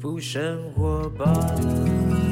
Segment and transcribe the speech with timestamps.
[0.00, 2.29] 福生活吧。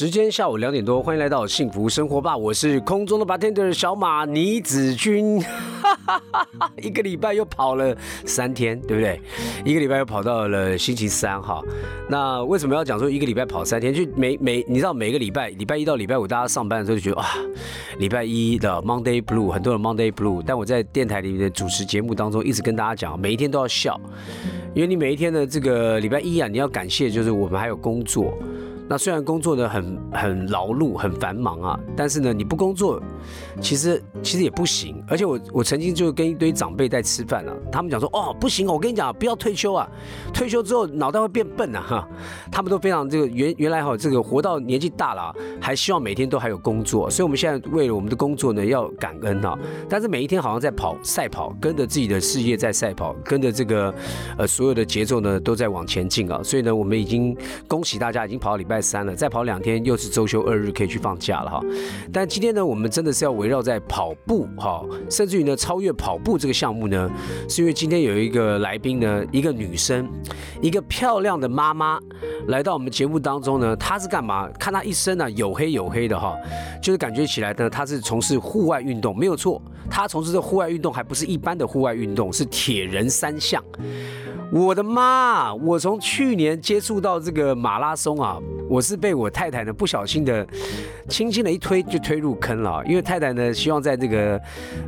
[0.00, 5.38] 时间下午两点多，欢迎来到幸福生活吧，我是空中的 bartender 小马倪子君，
[6.80, 9.20] 一个礼拜又跑了三天，对不对？
[9.62, 11.62] 一个礼拜又跑到了星期三哈。
[12.08, 13.92] 那为什么要讲说一个礼拜跑三天？
[13.92, 17.28] 就每每你知道每个礼拜礼拜一到礼拜五大家上班的时候就觉得啊，
[17.98, 24.00] 礼拜一的 Monday Blue 很多人 Monday Blue，但我在电台里面的主持节目当中一直跟大家讲，每一天都要笑，
[24.74, 28.32] 因为你每一天的这个礼拜一啊，你要感谢就是我们还有工作。
[28.90, 33.00] 那虽然工作呢很很劳碌很繁忙啊，但是呢你不工作，
[33.60, 35.00] 其实其实也不行。
[35.06, 39.88] 而且我我曾经就跟一堆长辈在吃饭啊，他们讲说哦不行，我跟你讲不要退休啊，
[40.34, 42.08] 退休之后脑袋会变笨啊哈。
[42.50, 49.56] 他们都非常这个原原来哈这个活到年纪大了，还希望每天都还有工作，所以我们现在为了我们的工作呢要感恩啊。
[49.88, 53.94] 但是每一天好像在跑赛跑，跟着自己的事业在赛跑，跟着这个
[54.36, 56.42] 呃所有的节奏呢都在往前进啊。
[56.42, 57.36] 所以呢我们已经
[57.68, 58.79] 恭喜大家已经跑到礼拜。
[58.80, 61.60] 三了，再跑两天又是周休二日，可以去放假了哈。
[62.12, 67.10] 但今天呢，我们真的是要围绕在跑步哈，甚至于呢超越跑步这个项目呢，
[67.48, 70.08] 是因为今天有一个来宾呢，一个女生，
[70.60, 71.98] 一个漂亮的妈妈
[72.48, 73.76] 来到我们节目当中呢。
[73.76, 74.48] 她是干嘛？
[74.58, 76.36] 看她一身呢黝黑黝黑的哈，
[76.82, 79.60] 就是感觉起来呢，她是从事户外运动，没有错。
[79.88, 83.62] 她从事的户外运动还不是一般的户外运动，是铁人三项。
[84.52, 85.54] 我的妈！
[85.54, 88.36] 我从去年接触到这个马拉松啊，
[88.70, 90.46] 我是被我太太呢不小心的，
[91.08, 92.80] 轻轻的一推就推入坑了。
[92.86, 94.40] 因为太太呢希望在这个，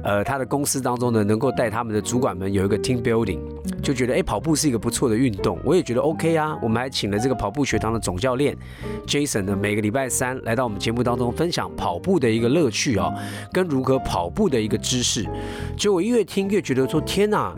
[0.05, 3.41] 呃，她的公司当中呢能够带他们的主管们有一个 team building，
[3.83, 6.57] 就觉得哎跑步是一个不错的运动，我也觉得 OK 啊。
[6.63, 8.57] 我们还请了这个跑步学堂的总教练
[9.05, 13.13] Jason 呢，每个礼拜三来到我们节目当中分享跑步的一个乐趣啊，
[13.53, 15.27] 跟如何跑步的一个知识。
[15.77, 17.53] 就我越听越觉得说天哪！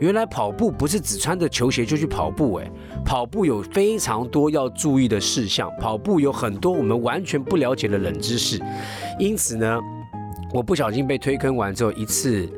[0.00, 2.70] 原来跑步不是只穿着球鞋就去跑步，哎，
[3.04, 8.62] 跑步有非常多要注意的事项，跑步有很多我们完全不了解的冷知识，
[9.18, 9.78] 因此呢，
[10.52, 12.48] 我不小心被推坑完之后一次，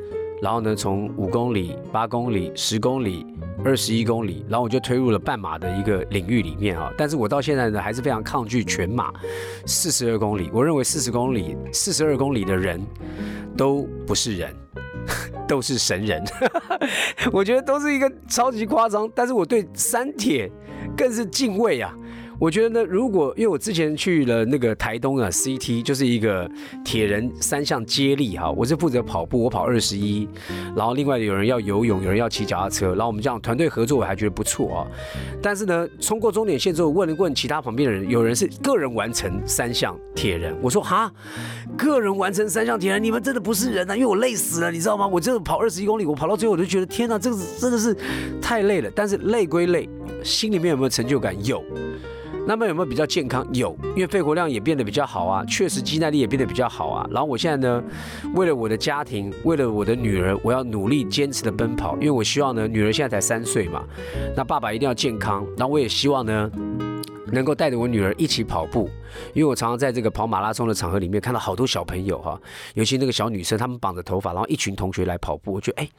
[0.41, 3.25] 然后呢，从五公里、八公里、十公里、
[3.65, 9.11] 二十一公里，然后我就推入了半马的一个领域里面啊，但是我到现在呢还是非常抗拒全马，
[9.65, 12.79] 四十二公里，我认为四十公里、四十二公里的人
[13.57, 14.55] 都不是人。
[15.47, 16.23] 都是神人，
[17.31, 20.49] 我觉得都是一个超级夸张，但是我对三铁
[20.97, 21.93] 更是敬畏啊。
[22.41, 26.49] 我觉得呢，如果因为我之前去了那个台东啊，CT 就是一个
[26.83, 30.27] 铁人三项接力哈，我是负责跑步，我跑二十一，
[30.75, 34.87] 然后另外有人要游泳，有人要骑脚踏车，然后我们这样团队合作，我还觉得不错啊。
[35.39, 41.13] 但是呢，冲过终点线之后，问了问其他旁边的人，有人是个人完成三项铁人，我说哈，
[41.77, 45.05] 个人完成三项铁人，你们真的不是人啊，因为我累死了，你知道吗？
[45.05, 47.95] 我这跑二十一公里，我跑到最后我就觉得天哪，这个真的是
[48.41, 48.89] 太累了。
[48.95, 49.87] 但是累归累，
[50.23, 51.35] 心里面有没有成就感？
[51.45, 51.63] 有。
[52.47, 53.47] 那么有没有比较健康？
[53.53, 57.07] 有，因为肺活量也变得比较好啊，确实肌耐力也变得比较好啊。
[57.11, 57.83] 然后我现在呢，
[58.33, 63.83] 为了我的家庭，为了我的女儿，我要努力坚持的奔跑，因为我希望呢，女儿现在才三岁嘛，
[64.35, 65.45] 那爸爸一定要健康。
[65.55, 66.51] 然后我也希望呢，
[67.31, 68.89] 能够带着我女儿一起跑步，
[69.33, 72.41] 因为我常常在这个跑马拉松的场合里面看到好多小朋友哈，
[72.73, 75.89] 尤其那个小女生，她们绑着头发，然后一群同学来跑步，我觉得哎，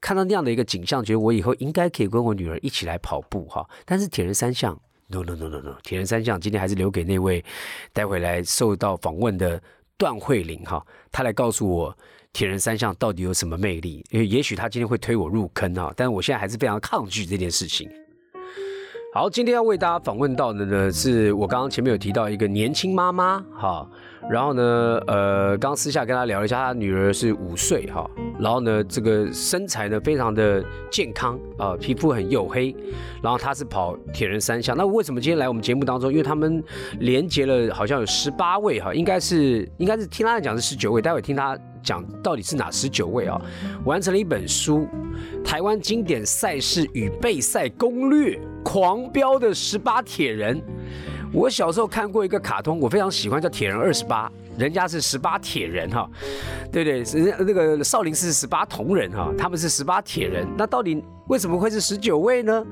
[0.00, 3.68] 看到那样的一个景象，觉得我以后应该可以跟我女儿一起来跑步哈。
[3.84, 4.80] 但是铁人三项。
[5.08, 7.44] No no no no no，铁人三项今天还是留给那位
[7.92, 9.60] 待会来受到访问的
[9.96, 11.96] 段慧玲哈，她来告诉我
[12.32, 17.90] 铁人三项到底有什么魅力，因为也许她今天会推我入坑哈，但是我现在还是非常抗拒这件事情。
[19.10, 23.88] 好，今天要为大家访问到的呢，是我刚刚前面有提到一个年轻妈妈哈，
[24.28, 28.08] 然后呢，呃，刚私下跟她聊了一下，她女儿是五岁哈，
[28.38, 32.76] 然后呢，这个身材呢非常的健康啊，皮肤很黝黑，
[33.22, 36.10] 然后她是跑铁人三项，那为什么今天来我们节目当中？
[36.10, 36.62] 因为他们
[37.00, 41.58] 连接了好像有十八位哈，应该是应该是听她讲是十九位，待会听她。
[41.88, 43.40] 讲到底是哪十九位啊？
[43.86, 44.86] 完成了一本书
[45.42, 50.60] 《台湾经典赛事与备赛攻略》，狂飙的十八铁人。
[51.32, 56.08] 我小时候看过一个卡通，我非常喜欢，叫《铁人二十八》，人家是十八铁人哈，
[56.72, 56.98] 对不对？
[57.20, 60.46] 人家那个少林寺十八铜人哈，他们是十八铁人。
[60.56, 61.02] 那到底？
[61.28, 62.64] 为什么会是十九位呢？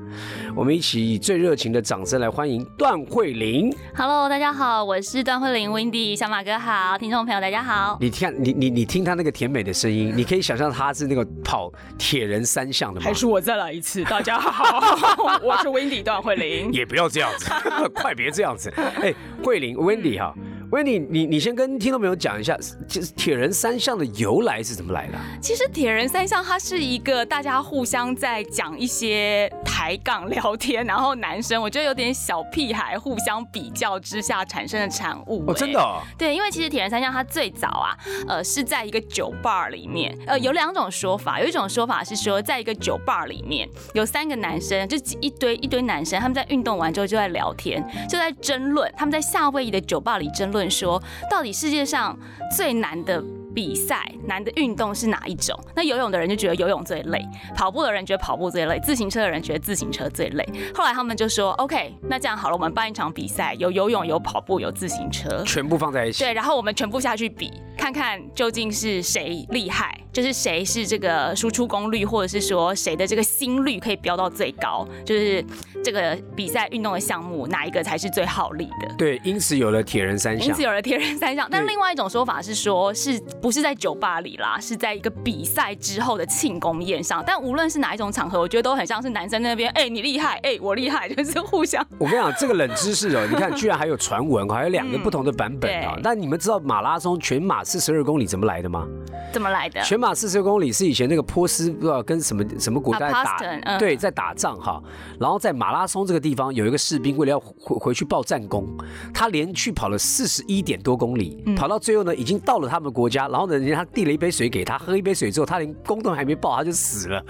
[0.55, 3.71] 我们一起以最热情的掌声来欢迎段慧玲。
[3.95, 7.99] Hello，大家好，我是段慧玲，Wendy，小马哥好，听众朋友大家好。
[8.01, 13.05] 你听，你你你听他那个甜美的声音，你可以想象他是那个跑铁人三项的吗？
[13.05, 14.03] 还是我再来一次？
[14.09, 16.73] 大家好，我是 Wendy 段慧玲。
[16.73, 17.51] 也不要这样子，
[17.93, 18.73] 快别这样子。
[18.75, 19.13] 哎，
[19.43, 20.33] 慧玲，Wendy 哈。
[20.71, 22.57] 威你你你先跟听众朋友讲一下，
[22.89, 25.17] 就是铁人三项的由来是怎么来的？
[25.17, 25.23] 啊？
[25.41, 37.97] 其实铁人三项它是一个大家互相在讲一些抬杠聊天，然后男生我觉得有点小屁孩互相比较之下产生的产物、哦，真的、对，因为其实铁人三项它最早啊，
[38.27, 52.17] 呃，是在一个酒吧里面，呃，有两种说法，有一种说法是说，在一个酒吧里面有三个男生，就一堆一堆男生，他们在运动完之后就在聊天，就在争论，他们在夏威夷的酒吧里争论论说，到底世界上
[52.55, 53.23] 最难的。
[53.57, 55.59] 比赛难的运动是哪一种？
[55.75, 60.47] 那游泳的人就觉得游泳最累，跑步的人觉得跑步最累，自行车的人觉得自行车最累。
[60.75, 65.43] 后来他们就说，OK，那这样好了，我们办一场比赛，有游泳、有跑步、有自行车。
[65.43, 66.23] 全部放在一起。
[66.23, 75.43] 对，然后我们全部下去比，看看究竟是谁厉害，就是谁是这个输出功率，或者是说谁的这个心率可以飙到最高，就是
[75.83, 78.93] 这个比赛运动的项目哪一个才是最耗力的。
[78.99, 80.61] 对，因此有了铁人三项因此。
[80.61, 87.23] 有了铁人三项，但另外一种说法是说，是不是在酒吧里啦，是在一个比赛之后的庆功宴上。
[87.25, 96.01] 但无论是哪一种场合，我觉得都很像是男生那边，哎、你厉害，哎、我厉害，就是互相 我跟你讲，这个冷知识哦，你看，居然还有传闻，还有两个不同的版本啊对。
[96.03, 98.87] 那你们知道马拉松全马四十二公里怎么来的吗？
[99.31, 99.81] 怎么来的？
[99.81, 104.81] 全马四十公里是以前那个波斯不知道跟什么什么国家在打对，在打仗哈。
[105.19, 108.67] 然后在马拉松这个地方有一个士兵，为了要回回去报战功，
[109.13, 117.23] 他连续跑了四十一点多公里，嗯跑到最后呢，已经到了他们国家，然后呢，人家递了一杯水给他，喝一杯水之后，他连宫都还没报，他就死了。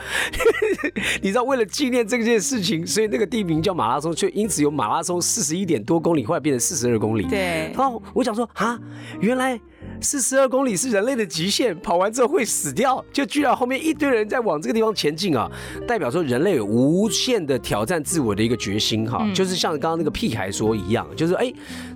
[1.21, 7.23] 你知道，为了纪念这件事情，所以那个地名叫马拉松，却因此由马拉松四十一点多公里，后来变成四十二公里。
[7.27, 8.79] 对然后我想说啊，
[9.19, 9.59] 原来
[10.01, 15.49] 四十二公里是人类的极限，跑完之后会死掉，就居然后面一堆人在往这个地方前进啊，
[15.87, 21.51] 代表说人类有无限的挑战自我的一个决心哈，就是像刚刚那个屁孩说一样，就是哎，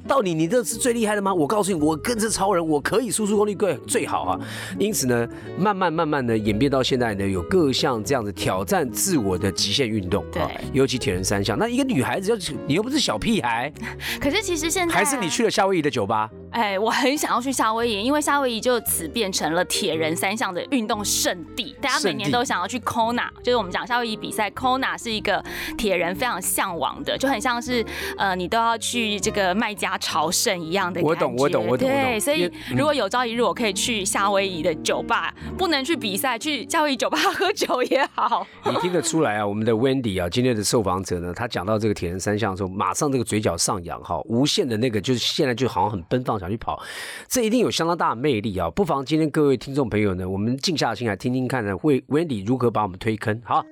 [0.07, 1.33] 到底你这是最厉害的吗？
[1.33, 4.39] 我告诉你，我跟着超人，我可以输出功率最最好啊。
[4.79, 5.27] 因此呢，
[5.57, 11.57] 慢慢慢慢的演变到现在呢，有各项这样子挑战自我的极限运动对啊，尤其铁人三项。
[11.57, 12.37] 那一个女孩子要
[12.67, 13.71] 你又不是小屁孩，
[14.19, 16.29] 可是其实现在还是你去了夏威夷的酒吧？
[16.51, 25.41] 哎，我很想要去夏威夷，因为夏威夷就此变成了铁人三项的运动圣地，大家每年都想要去 Kona，就是我们讲夏威夷比赛，Kona 是一个
[25.77, 27.85] 铁人非常向往的，就很像是
[28.17, 31.09] 呃你都要去这个麦加朝圣一样的感觉。
[31.09, 38.45] 我懂我懂我懂对，所以如果有朝一日我可以去夏威夷的酒吧，不能去比赛，去夏威夷酒吧喝酒也好。
[38.69, 39.47] 你听得出来啊？
[39.47, 46.81] 我们的 Wendy 啊，今天的受访者呢，他讲到这个铁人三项的时候，马上这个嘴角上扬哈，无限的那个就是现在就好像很奔放想去跑，
[47.27, 48.69] 这一定有相当大的魅力啊！
[48.69, 53.41] 不妨今天各位听众朋友呢，我们静下心来听听看呢，为 Wendy 如何把我们推坑。
[53.43, 53.65] 好。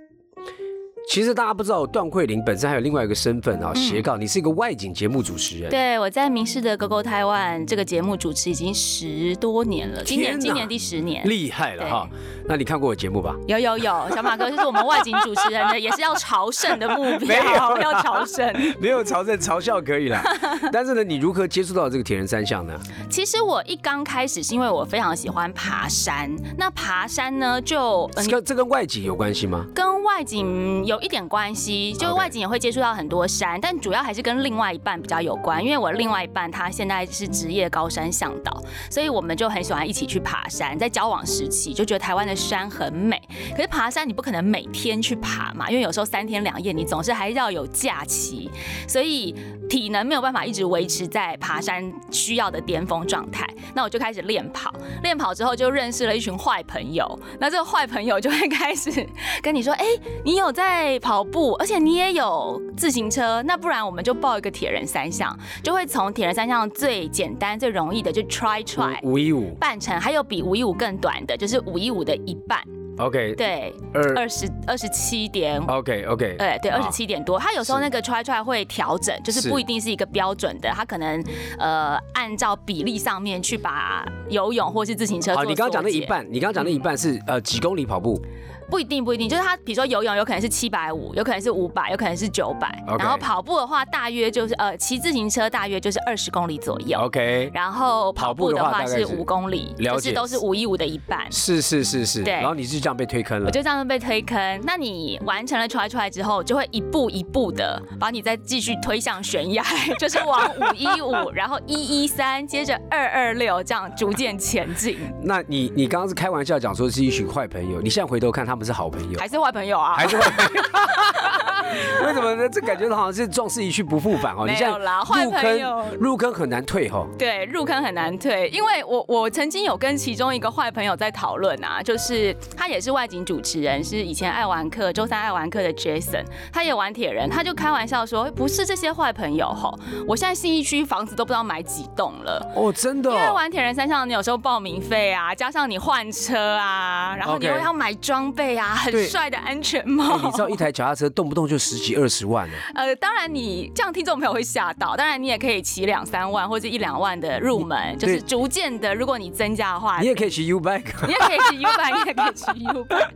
[1.09, 5.67] 其实大家不知道，段慧玲本身还有另外一个身份啊，斜杠，你是一个外景节目主持人。
[5.67, 11.27] 对，我在民视的《狗狗台湾》这个节目主持已经十多年了，今年今年第十年。
[11.27, 12.07] 厉害了哈！
[12.47, 13.35] 那你看过我节目吧？
[13.47, 18.53] 有有有，小马哥，就是我们外景主持人的，也是要朝圣的目 没有标，啦要朝圣。
[18.79, 20.21] 没有朝圣 嘲笑可以啦，
[20.71, 22.79] 但是呢，你如何接触到这个铁人三项呢？
[23.09, 28.07] 其实我一刚开始是因为我非常喜欢爬山，那爬山呢就
[28.45, 29.65] 这跟外景有关系吗？
[29.73, 40.77] 跟外景有一点关系，就外景也会接触到很多山，但主要还是跟另外一半比较有关，因为我另外一半他现在是职业高山向导，所以我们就很喜欢一起去爬山。
[40.77, 43.21] 在交往时期就觉得台湾的山很美，
[43.55, 48.49] 可是爬山你不可能每天去爬嘛，因为有时候三天两夜你总是还是要有假期，
[48.87, 49.35] 所以
[49.69, 53.47] 体能没有办法一直维持在爬山需要的巅峰状态。
[53.75, 59.07] 那我就开始练跑，练跑之后就认识了一群坏朋友，那这个坏朋友就会开始
[59.41, 59.85] 跟你说，哎、
[60.23, 69.53] 你有在跑步，而且你也有自行车，那不然我们就报一个铁人三项，就会从铁人三项最简单、最容易的就 try try 五一五。
[69.55, 72.57] 半程，还有比五一五更短的，就是五一五的一半
[72.97, 74.15] ，，OK，对，二。
[74.15, 75.59] 二十二十七点。
[75.67, 79.49] OK OK，对对，二十七点多，他有时候那个 try try 会调整，就是是。
[79.49, 81.23] 不一定是一个标准的，他可能
[81.57, 88.21] 呃按照比例上面去把游泳或是自行车好，你刚刚讲那一半，你刚刚讲那一半是呃几公里跑步，
[88.69, 96.99] 不一定，不一定，就是他，比如说游泳有可能是七百五，有可能是五百，有可能是九百然后跑步的话，大约就是呃，骑自行车大约就是二十公里左右。
[96.99, 101.29] OK，然后跑步的话话是五公里，了解就是都是五一五的一半。
[101.31, 104.61] 是是是是，对然后你是这样被推坑了我，就这样被推坑。
[104.63, 109.63] 那你完成了 try try 之后，就会一步一步的把你再继续推向悬崖，
[109.97, 114.97] 就是往五一五， 然后一一三，接着二二六，这样逐渐前进。
[115.23, 119.95] 那你你刚刚是开玩笑讲说是一群坏朋友，你现在回头看他们是好朋友，还是坏朋友啊？
[119.95, 120.61] 还是坏朋友？
[122.05, 122.47] 为什么呢？
[122.49, 124.45] 这感觉好像是壮士一去不复返哦。
[124.45, 127.07] 没有啦坏入朋友坑入坑很难退哦。
[127.17, 142.51] 对，入坑很难退，因为我我曾经有跟其中一个坏朋友在讨论啊，就是他也是外景主持人，是以前爱玩客周三爱玩客的 Jason，他也玩铁人，他就开玩笑说，不是这些坏朋友吼，我现在信义区房子都不知道买几栋了。
[142.55, 143.33] 哦，真的、因为哦。
[143.33, 150.17] 玩铁人三项，你有时候报名费啊，加上你换车啊，然后你又要买装备啊，很帅的安全哎帽。
[150.17, 152.53] 你知道一台脚踏车动不动就十几二十万呢？
[152.75, 160.83] 呃，当然你这样听众朋友会吓到，当然你也可以骑两三万或者一两万的入门，就是逐渐的，如果你增加的话，你也可以骑 U bike。
[161.05, 163.09] 你也可以骑 U bike，你也可以骑 U bike。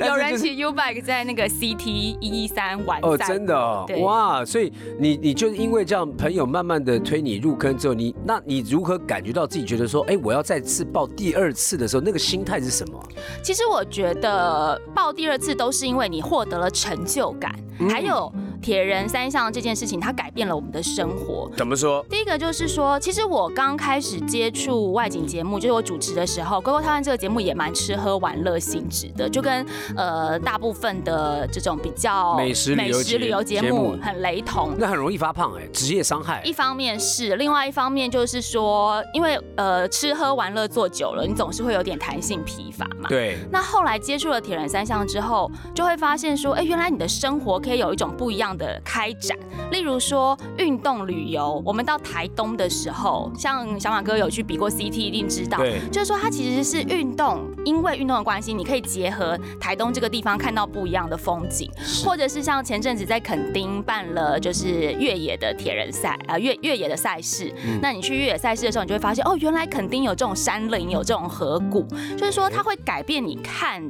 [0.06, 4.44] 有人骑 U bike 在那个 CT 一一三完哦，真的哇！
[4.44, 13.02] 所以你你就是因为这样，朋友慢慢的推你入坑之后，你那你如何感觉到自己觉得说，哎，我要再次报第二次的时候，那个心态是什么？
[13.42, 18.32] 其实我觉得报第二次都是因为你获得了成就感，嗯还有
[18.62, 21.50] 铁人三项这件事情，它改变了我们的生活。
[21.56, 22.04] 怎么说？
[22.08, 34.76] 第一个就是说，其实我刚开始接触外景节目，就是我主持的时候，《GO GO 台湾》这个节目也蛮吃喝玩乐性质的，就跟呃大部分的这种比较美食美食旅游节目很雷同。
[34.78, 36.54] 那很容易发胖哎，职业伤害一。
[36.60, 43.08] 方面是，另外一方面就是说，因为呃吃喝玩乐做久了，你总是会有点弹性疲乏嘛。
[43.08, 49.36] 对，那后来接触了铁人三项之后，就会发现说，哎，原来你的生活可以有一种不一样的开展。
[49.70, 55.58] 例如说运动旅游，我们到台东的时候，像小马哥有去比过 CT，一定知道。
[55.58, 61.70] 对就是说，它其实是运动，因为运动的关系，你可以结合台东这个地方看到不一样的风景，
[62.04, 67.52] 或者是像前阵子在垦丁办了就是越野的铁人赛啊、越越野的赛事。
[67.80, 73.82] 那你去越野赛事的时候，你就会发现哦，原来垦丁有这种山林，有这种河谷，就是说它会改变你看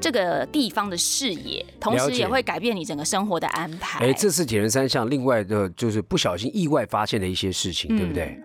[0.00, 3.87] 这个地方的视野，同时也会改变你整个生活的安排。
[4.00, 8.38] 哎，这次铁人三项另外的就是不小心意外发现的一些事情，对不对？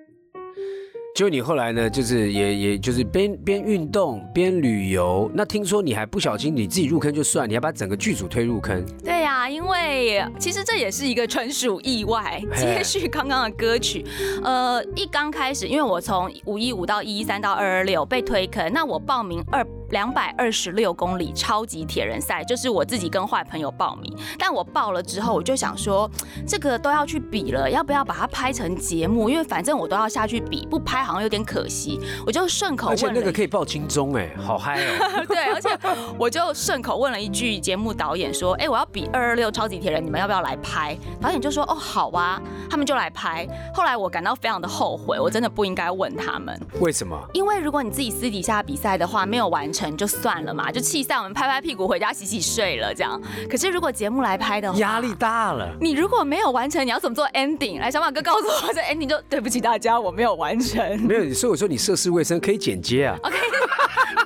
[1.16, 14.04] 就你后来呢，就是也也就是边边运动边旅游，那听说你还不小心你自己入坑就算，你还把整个剧组推入坑，对呀、因为其实这也是一个纯属意外，接续刚刚的歌曲。
[14.44, 24.12] 呃，一刚开始，因为我从五一五到一一三到二二六被推坑，那我报名二两百二十六公里超级铁人赛，就是我自己跟坏朋友报名。
[24.40, 26.10] 但我报了之后，我就想说，
[26.48, 29.30] 这个都要去比了，要不要把它拍成节目？
[29.30, 32.02] 因为反正我都要下去比，不拍好像有点可惜。
[32.26, 35.24] 我就顺口而且问那个可以报金钟哎，好嗨哦！
[35.30, 35.70] 对，而且
[36.18, 43.48] 我就顺口问了一句节目导演说：“哎、我要比二二六超级铁人，你们要不要来拍？”导演就说：“哦，好啊。”他们就来拍。
[43.76, 47.16] 后来我感到非常的后悔，我真的不应该问他们，为什么？
[47.34, 53.20] 因为如果你自己私底下比赛的话，没有完成就算了嘛，就气赛，我们拍拍屁股回家洗洗睡了这样。
[53.50, 55.76] 可是如果节目来拍的话，压力大了。
[55.82, 57.80] 你如果没有完成，你要怎么做 ending？
[57.80, 61.02] 来，小马哥告诉我，这 ending 就对不起大家，我没有完成。
[61.02, 63.18] 没有，所以我说你涉世未深，可以剪接啊。
[63.24, 63.36] OK，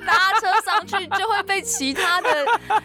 [0.06, 2.28] 搭车上去就会被其他的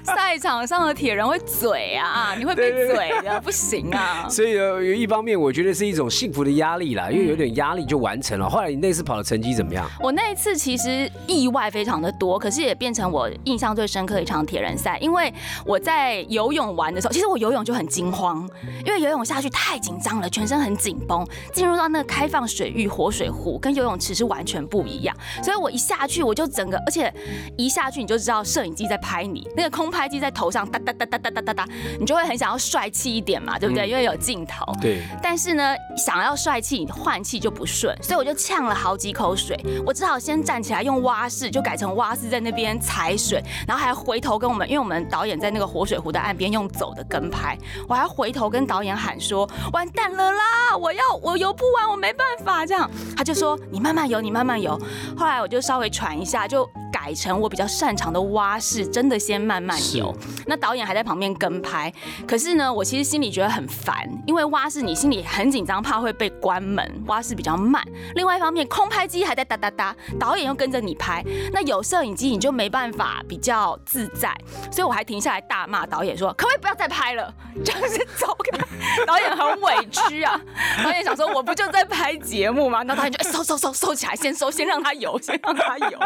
[0.03, 4.27] 赛场上的铁人会嘴啊，你会被嘴的，不行啊。
[4.29, 8.49] 所以有，一方面我觉得是一种幸福的压力啦，因为有点压力就完成了。
[8.49, 9.89] 后来你那次跑的成绩怎么样？
[10.01, 14.97] 我那一次其实意外非常的多，可是也变成我印象最深刻的一场铁人赛。
[14.99, 15.33] 因为
[15.65, 18.47] 我在游泳玩的时候，其实我游泳就很惊慌，
[18.85, 21.25] 因为游泳下去太紧张了，全身很紧绷。
[21.51, 25.15] 进入到那个开放水域活水湖，跟游泳池是完全不一样。
[25.43, 27.13] 所以我一下去，我就整个，而且
[27.57, 31.67] 一下去你就知道摄影机在拍你，那个空拍机在头上哒哒哒哒哒哒哒哒，
[31.99, 33.87] 你就会很想要帅气一点嘛，对不对？
[33.87, 34.65] 因为有镜头。
[34.81, 39.59] 对，但是呢，想要帅气，你换气就不顺，所以我就呛了好几口水。
[39.85, 47.57] 我只好先站起来用蛙式，就改成蛙式在那边踩水，然后还回头跟我们，因为我们导演在那个活水湖的岸边用走的跟拍，
[47.87, 54.79] 我还回头跟导演喊说：“完蛋了啦，我要我游不完，我没办法。”这样他就说：“你慢慢游，你慢慢游。”
[55.17, 56.69] 后来我就稍微喘一下，就
[57.03, 60.15] 改成我比较擅长的蛙式，真的先慢慢游。
[60.45, 61.91] 那导演还在旁边跟拍，
[62.25, 67.85] 可是呢，我其实心里觉得很烦，因为蛙式你心里很紧张，怕会被关门，蛙式比较慢。
[68.15, 74.33] 另外一方面，空拍机还在哒哒哒，导演又跟着你拍，那有摄影机你就没办法比较自在，
[74.71, 77.33] 所以我还停下来大骂导演说，可不可以不要再拍了，
[77.65, 78.65] 就是走开。
[79.05, 80.39] 导演很委屈啊，
[80.81, 82.81] 导演想说我不就在拍节目吗？
[82.83, 85.99] 那导演就、哎收收收收起来，先收，先让他游，先让他游。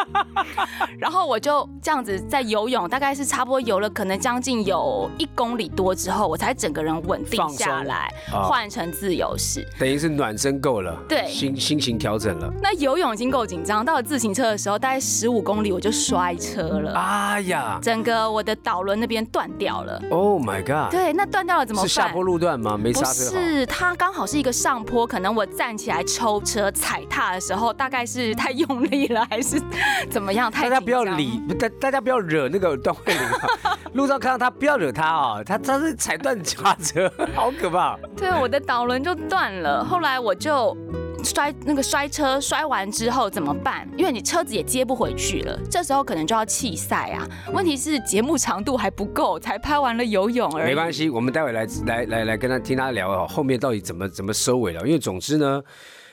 [0.99, 9.65] 然后我就这样子在游泳，大概是差不多游了可能将近有一公里多之后，我才整个人稳定下来，啊换成自由式。
[9.79, 12.51] 等于是暖身够了，对心心情调整了。
[12.61, 20.01] 那游泳已经够紧张，到了自行车的时候，大概十五公里我就摔车了，哎呀整个我的导轮那边断掉了。
[20.09, 20.91] ，Oh my god！
[20.91, 21.87] 对，那断掉了怎么办？
[21.87, 22.77] 是下坡路段吗？
[22.77, 23.23] 没不刹车。
[23.29, 29.61] 是，它刚好是一个上坡，可能我站起来抽车踩踏的时候，大概是太用力了，还是
[30.09, 30.51] 怎么样？
[30.51, 33.77] 太大家不要理，大大家不要惹那个段慧玲啊！
[33.93, 37.97] 路上看到他不要惹他啊，他他是踩断刹车， 好可怕。
[38.15, 39.83] 对，我的导轮就断了。
[39.83, 40.75] 后来我就
[41.23, 43.87] 摔那个摔车，摔完之后怎么办？
[43.97, 47.27] 因为你车子也接不回去了，这时候可能就要弃赛啊。
[47.53, 50.65] 问题是节目长度还不够，才拍完了游泳而已。
[50.67, 54.85] 没关系，我们待会来来来来跟他听他聊哦，后面到底怎么怎么收尾了。
[54.85, 55.63] 因为总之呢，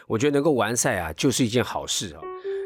[0.06, 2.24] 我觉得能够完赛啊，就是一件好事哦。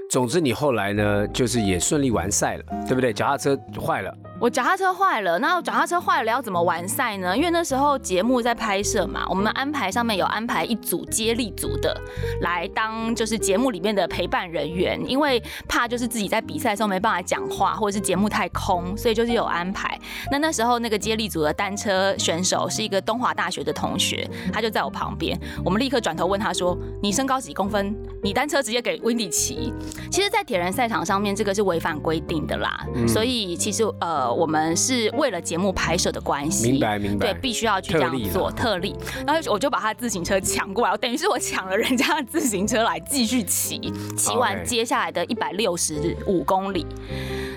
[0.08, 3.12] 总之你后来呢，就是也顺利完赛了，对不对？
[3.12, 7.36] 脚踏车坏了，我脚踏车坏了，那脚踏车坏了要怎么完赛呢？
[7.36, 11.94] 因为那时候节目在拍摄嘛，我们安排上面有安排一组接力组的
[12.40, 19.98] 来当就是节目里面的陪伴人员，因为怕就是自己在比赛的时候没办法讲话，或者是节目太空，所以就是有安排。
[20.32, 27.94] 那那时候那个接力组的单车选手是一个东华大学的同学，他就在我旁边，我们立刻转头问他说：“你身高几公分？
[28.22, 29.70] 你单车直接给 Wendy 骑？”
[30.10, 37.32] 其实，在铁人赛场上面，这个是违反规定的啦，所以其实呃，我们是为了节目拍摄的关系，明白明白。
[37.32, 38.96] 对，必须要去这样做特例。
[39.26, 46.86] 然后我就把他自行车抢过来，等于是我抢了人家的自行车来继续骑，骑完接下来的一百六十五公里。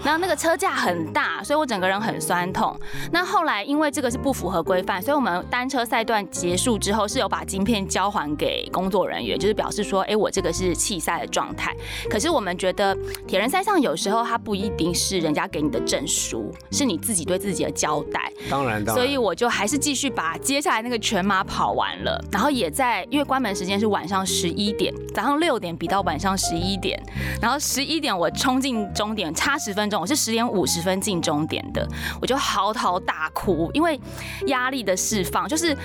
[0.03, 2.75] 然后那个车架很大，所以我整个人很酸痛。
[3.11, 11.75] 那后来因为这个是不符合规范，所以我们单车赛段结束之后是有把晶片交还给工作人员，就是表示说，哎，我这个是弃赛的状态。
[12.09, 18.31] 可是我们觉得铁人赛上有时候它不一定是人家给你的证书，是你自己对自己的交代。
[18.49, 18.95] 当然当然。
[18.95, 27.01] 所以我就还是继续把接下来那个全马跑完了，然后也在因为关门时间是晚上十一点，早上六点比到晚上十一点，
[27.41, 31.87] 然后十一点我冲进终点，差十分我是十点五十分进终点的，
[32.21, 33.99] 我就嚎啕大哭，因为
[34.47, 35.75] 压力的释放，就是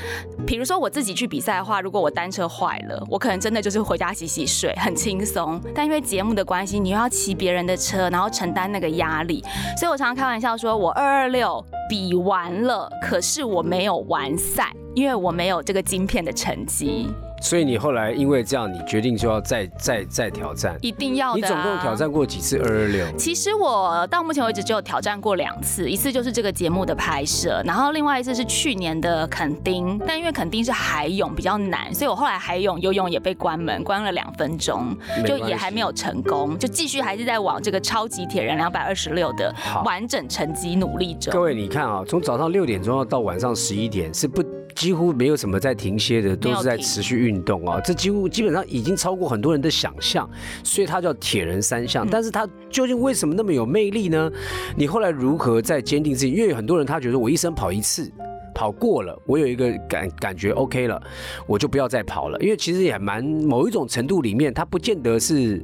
[0.47, 9.43] 比如说我自己去比赛的话，如果我单车坏了，我可能真的就是回家洗洗睡，很轻松，但因为节目的关系，你又要骑别人的车，然后承担那个压力，
[9.79, 17.09] 所以我常常开玩笑说，我二二六比完了，可是我没有完赛，因为我没有这个晶片的成绩，
[17.41, 20.77] 所以你后来因为这样，你决定就要再再再挑战。
[20.81, 21.37] 一定要的、啊。
[21.37, 23.07] 你总共挑战过几次二二六？
[23.17, 34.97] 其实我到目前为止只有挑战过两次，一次就是这个节目的拍摄，然后另外一次是去年的垦丁，但因为垦丁是海泳比较难，所以我后来海泳游泳也被关门，关了两分钟，
[35.27, 41.31] 就也还没有成功，就继续还是在往这个超级铁人两百二十六的完整成绩努力着。
[41.31, 44.43] 各位，你看啊，从早上六点钟到晚上十一点，是不
[44.75, 47.81] 几乎没有什么在停歇的，都是在持续运动啊。
[47.81, 50.29] 这几乎基本上已经超过很多人的想象，
[50.63, 52.07] 所以它叫铁人三项。
[52.09, 54.31] 但是它究竟为什么那么有魅力呢？
[54.77, 56.31] 你后来如何再坚定自己？
[56.31, 58.11] 因为有很多人他觉得我一生跑一次。
[58.55, 60.99] 跑过了，我有一个感感觉 OK 了，
[61.47, 62.41] 我就不要再跑了。
[62.41, 65.63] 因为其实也蛮某一种程度里面，它不见得是，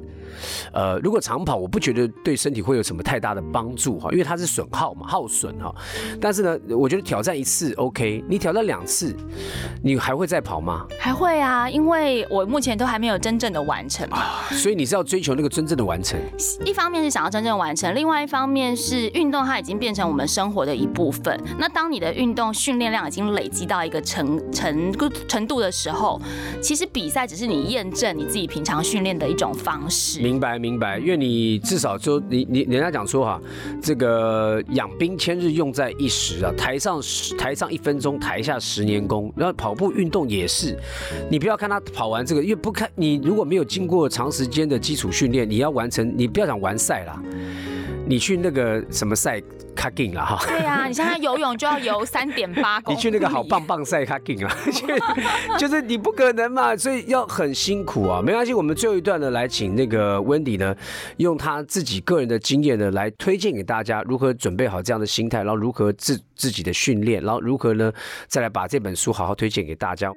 [0.73, 5.75] 呃，如果长跑，我不觉得对身体会有什么太大的帮助哈，因为它是损耗嘛，耗损哈。
[6.21, 9.15] 但是呢，我觉得挑战一次 OK，你挑战两次，
[9.83, 10.87] 你还会再跑吗？
[10.99, 14.19] 还会啊，因为我目前都还没有真正的完成嘛。
[14.51, 16.19] 所以你是要追求那个真正的完成。
[16.65, 21.39] 一方面是想要真正完成，另外一方面是运动它已经变成我们生活的一部分。
[21.59, 24.93] 那当你的运动训练量已经累积到一个程程
[25.29, 26.21] 程度的时候，
[26.63, 30.21] 其实比赛只是你验证你自己平常训练的一种方式。
[30.23, 33.41] 明白明白，因为你至少就你你人家讲说哈，
[33.83, 36.53] 这个养兵千日，用在一时啊。
[36.57, 39.33] 台上十台上一分钟，台下十年功。
[39.37, 40.79] 然后跑步运动也是，
[41.29, 47.21] 你不要看他跑完这个，因为不看你如果没有经过长时间的基础训练，你要完成，你不要想完赛啦，
[48.13, 49.41] 你去那个什么赛
[49.75, 50.39] 卡进了哈。
[50.47, 54.55] 对啊，你现在游泳就要游三点八公里， 你去那个好棒棒赛卡进啊，
[55.57, 58.21] 就就是你不可能嘛，所以要很辛苦啊。
[58.21, 60.77] 没关系，我们最后一段呢，来请那个温迪呢，
[61.17, 67.91] 用他自己个人的经验呢，来推荐给大家如何准备好这样的心态，然后如何自自己的训练，然后如何呢，
[68.29, 70.13] 再来把这本书好好推荐给大家。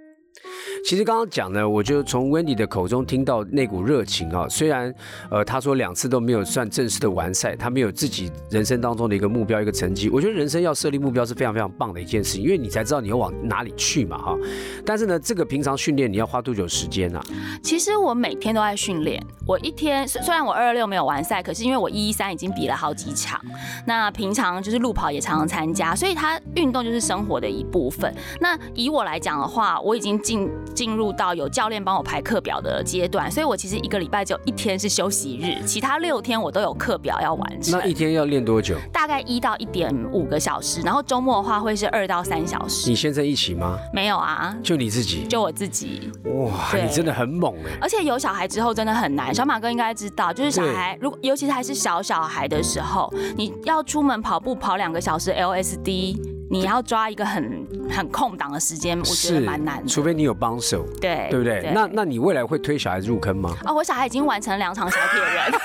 [0.86, 4.48] 其实刚刚讲呢，我就从 Wendy 的口中听到那股热情啊。
[4.48, 4.94] 虽然
[5.32, 10.12] 呃，他说两次都没有算正式的完赛，他没有自己人生当中的一个目标、一个成绩。
[10.12, 14.38] 我觉得人生要设立目标是非常非常棒的一件事情，因为你才知道你要往哪里去嘛哈。
[14.86, 17.20] 但是呢，这个平常训练你要花多久时间呢？
[17.64, 23.42] 其实我每天都在训练，我一天虽然我二二六没有完赛，可是因为我一一三已经比了好几场，
[23.88, 28.14] 那平常就是路跑也常常参加，所以它运动就是生活的一部分。
[28.40, 37.80] 那以我来讲的话，我已经进进入到有教练帮我排课表的阶段，所以我其实一个礼拜只有一天是休息日，其他六天我都有课表要完成。
[37.80, 38.76] 那一天要练多久？
[38.92, 42.90] 大概一到一点五个小时，然后周末的话会是二到三小时。
[42.90, 43.80] 你先生一起吗？
[43.94, 46.12] 没有啊，就你自己，就我自己。
[46.26, 47.78] 哇，你真的很猛哎！
[47.80, 56.18] 而且有小孩之后真的很难，小马哥应该知道，就是小孩如果尤其是还是小小孩的时候，你要出门跑步跑两个小时 LSD，
[56.50, 59.88] 你要抓一个很很空档的时间，我觉得蛮难的。
[59.90, 61.72] 除非你有帮手，对对不对？
[61.74, 63.56] 那那你未来会推小孩子入坑吗？
[63.66, 65.52] 啊，我小孩已经完成两场小铁人。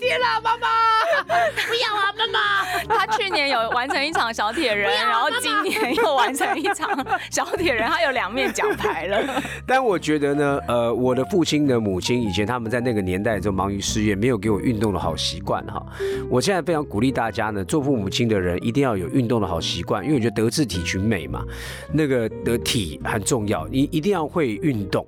[0.00, 0.68] 天哪，妈妈
[1.26, 2.96] 不要啊，妈妈！
[2.96, 6.88] 他去年有完成一场小铁人，然后今年又完成一场
[7.32, 9.42] 小铁人，他有两面奖牌了。
[9.66, 15.84] 但我觉得呢，呃，我的父亲的母亲以前他们在那个年代就忙于事业，没有给我运动的好习惯哈。
[16.30, 21.42] 我现在非常鼓励大家呢，做父母亲的人一定要有运动的好习惯，因为我觉得德智体群美嘛，
[21.92, 25.06] 那个的体很重要，你一定要会运动，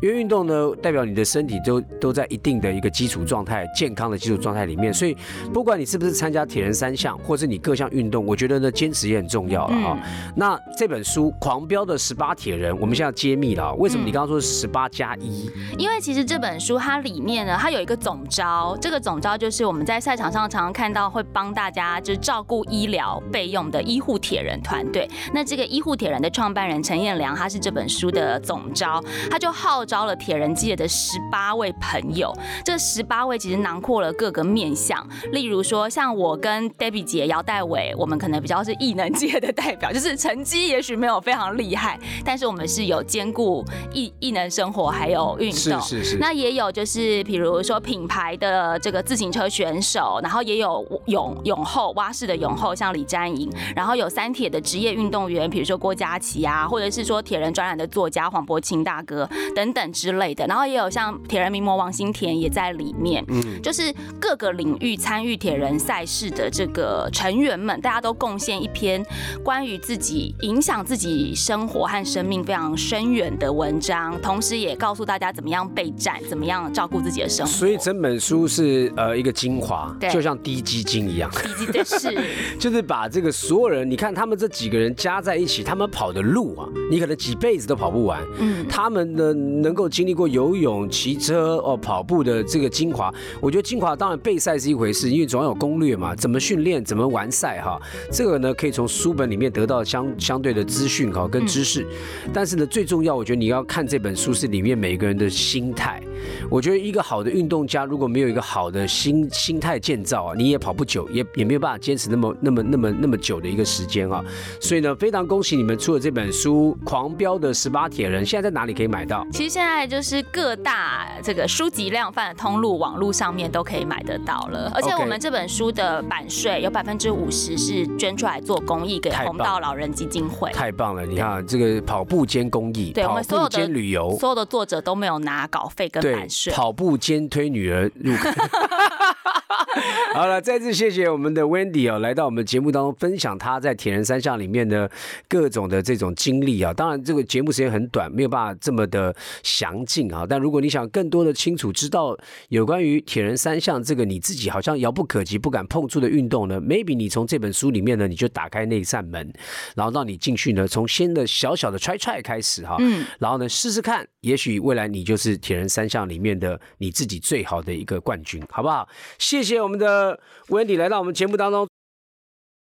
[0.00, 5.16] 因为运动呢代表你的身体都都在一定的一个基础状态、健康的基础状态里面，所以
[5.52, 9.98] 不管你是不是参加铁人三项，或是你各项运动，我觉得呢坚持也很重要了哈。
[10.34, 15.50] 那这本书《狂飙的十八铁人》，我们现在揭秘了，为什么你刚刚说是十八加一？
[15.76, 25.08] 因为其实这本书它里面呢，它有一个总招，这个总招就是我们在赛场上常常看到会帮大家就是照顾医疗备用的医护铁人团队。
[25.34, 32.32] 那这个医护铁人的创办人陈彦良，他是这本书的总招，他就号召了铁人界的十八位朋友。
[32.64, 45.80] 这十八位其实囊括了各个面向，例如说像我跟 Debbie 姐、姚代伟，我们可能比较是艺能界的代表，就是成绩也许没有非常厉害，但是我们是有兼顾艺艺能生活还有运动。
[45.80, 46.16] 是是是。
[46.18, 69.04] 那也有就是比如说品牌的这个自行车选手，然后也有永永后蛙式的永后，像李詹莹，然后有三铁的职业运动员，比如说郭嘉琪啊，或者是说铁人专栏的作家黄伯清大哥等等之类的，然后也有像铁人名模王新田也在里面，嗯，就是各个领域参与铁人赛事的这个成员们，大家都贡献一篇
[69.42, 77.52] 关于自己影响自己生活和生命非常深远的文章，同时也告诉大家怎么样备战，怎么样照顾自己的生活。
[77.52, 80.10] 所以整本书是呃一个精华，对。
[80.10, 82.22] 就像滴鸡精一样，滴鸡的是，
[82.60, 88.22] 就是把这个所有人，你看他们这几个人加在一起，他们跑的路啊，你可能几辈子都跑不完。
[88.38, 101.86] 嗯，他们呢能够经历过游泳、骑车、哦跑步的这个精华，我觉得精华当然备赛是一回事，因为总要有攻略嘛，怎么训练，怎么完赛哈，这个呢可以从书本里面得到相相对的资讯哈跟知识，
[102.32, 106.02] 但是呢最重要，我觉得你要看这本书是里面每个人的心态。
[106.48, 114.22] 我觉得一个好的运动家如果没有一个好的心心态建造啊，你也跑不久，也也没有办法坚持那么那么那么那么久的一个时间啊。
[114.60, 119.26] 所以呢，非常恭喜你们出了这本书《狂飙的十八铁人》，现在在哪里可以买到？
[119.32, 124.70] 其实现在就是各大这个书籍量贩的通路、网络上面都可以买得到了。
[124.74, 130.50] 而且我们这本书的版税有百分之五十是捐出来做公益给红道老人基金会。
[130.52, 131.04] 太棒了！
[131.04, 136.52] 你看这个跑步兼公益，对我跑步们所有的兼旅游，所有的作者都没有拿稿费跟版，税。
[136.52, 138.32] 跑步兼推女儿入坑。
[140.14, 144.90] 好了，再次谢谢我们的 Wendy 哦，来到我们节目当中分享她在铁人三项里面的
[145.28, 146.72] 各种的这种经历啊。
[146.74, 150.26] 当然，这个节目时间很短，没有办法这么的详尽啊。
[150.28, 152.16] 但如果你想更多的清楚知道
[152.48, 159.32] 有关于铁人三项这个你自己好像遥不可及、不敢碰触的运动呢，maybe 你从这本书里面呢，你就打开那一扇门，
[159.74, 168.86] 然后让你进去呢，从先的小小的 try try 开始哈，嗯，然后呢试试看，也许未来你就是铁人三项里面的你自己最好的一个冠军，好不好？
[169.18, 171.68] 谢谢我们的 Wendy 来到我们节目当中。